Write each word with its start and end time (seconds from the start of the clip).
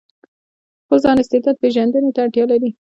د 0.03 0.03
خپل 0.83 0.97
ځان 1.03 1.17
استعداد 1.19 1.55
پېژندنې 1.61 2.09
ته 2.15 2.19
اړتيا 2.23 2.45
لري. 2.51 2.69